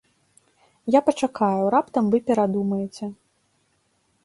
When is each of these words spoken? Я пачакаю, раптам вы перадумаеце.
Я 0.97 1.01
пачакаю, 1.09 1.63
раптам 1.77 2.09
вы 2.15 2.23
перадумаеце. 2.33 3.13